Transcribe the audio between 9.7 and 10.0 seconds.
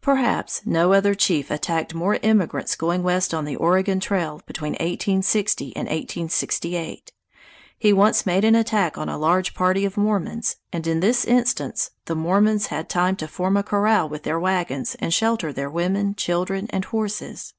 of